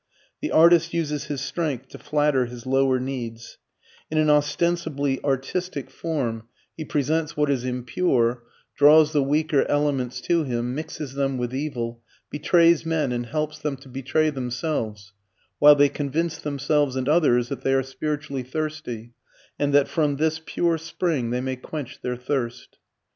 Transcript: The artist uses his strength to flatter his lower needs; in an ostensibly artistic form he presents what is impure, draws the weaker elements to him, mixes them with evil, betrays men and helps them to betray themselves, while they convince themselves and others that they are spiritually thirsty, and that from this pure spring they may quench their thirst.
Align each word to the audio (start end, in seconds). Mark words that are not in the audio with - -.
The 0.41 0.51
artist 0.51 0.95
uses 0.95 1.25
his 1.25 1.41
strength 1.41 1.89
to 1.89 1.99
flatter 1.99 2.47
his 2.47 2.65
lower 2.65 2.99
needs; 2.99 3.59
in 4.09 4.17
an 4.17 4.31
ostensibly 4.31 5.23
artistic 5.23 5.91
form 5.91 6.47
he 6.75 6.83
presents 6.83 7.37
what 7.37 7.51
is 7.51 7.63
impure, 7.63 8.41
draws 8.75 9.13
the 9.13 9.21
weaker 9.21 9.63
elements 9.69 10.19
to 10.21 10.43
him, 10.43 10.73
mixes 10.73 11.13
them 11.13 11.37
with 11.37 11.53
evil, 11.53 12.01
betrays 12.31 12.83
men 12.83 13.11
and 13.11 13.27
helps 13.27 13.59
them 13.59 13.77
to 13.77 13.89
betray 13.89 14.31
themselves, 14.31 15.13
while 15.59 15.75
they 15.75 15.87
convince 15.87 16.39
themselves 16.39 16.95
and 16.95 17.07
others 17.07 17.49
that 17.49 17.61
they 17.61 17.75
are 17.75 17.83
spiritually 17.83 18.41
thirsty, 18.41 19.13
and 19.59 19.71
that 19.71 19.87
from 19.87 20.15
this 20.15 20.41
pure 20.43 20.79
spring 20.79 21.29
they 21.29 21.41
may 21.41 21.55
quench 21.55 22.01
their 22.01 22.15
thirst. 22.15 22.79